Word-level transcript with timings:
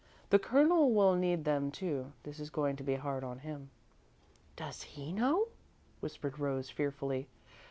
The 0.31 0.39
Colonel 0.39 0.91
will 0.93 1.13
need 1.13 1.45
them, 1.45 1.69
too 1.69 2.11
this 2.23 2.39
is 2.39 2.49
going 2.49 2.75
to 2.77 2.83
be 2.83 2.95
hard 2.95 3.23
on 3.23 3.37
him." 3.37 3.69
"Does 4.55 4.81
he 4.81 5.11
know?" 5.13 5.49
whispered 5.99 6.39
Rose, 6.39 6.71
fearfully. 6.71 7.27